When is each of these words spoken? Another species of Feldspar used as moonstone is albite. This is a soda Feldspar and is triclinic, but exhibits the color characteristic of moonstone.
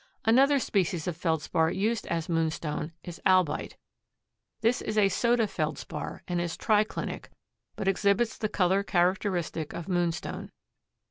Another 0.25 0.57
species 0.57 1.05
of 1.05 1.15
Feldspar 1.15 1.69
used 1.69 2.07
as 2.07 2.27
moonstone 2.27 2.91
is 3.03 3.21
albite. 3.23 3.73
This 4.61 4.81
is 4.81 4.97
a 4.97 5.09
soda 5.09 5.45
Feldspar 5.45 6.23
and 6.27 6.41
is 6.41 6.57
triclinic, 6.57 7.25
but 7.75 7.87
exhibits 7.87 8.35
the 8.39 8.49
color 8.49 8.81
characteristic 8.81 9.73
of 9.73 9.87
moonstone. 9.87 10.49